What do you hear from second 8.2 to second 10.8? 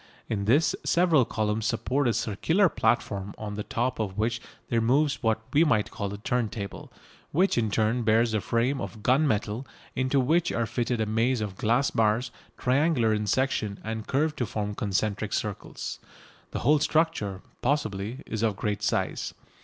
a frame of gun metal into which are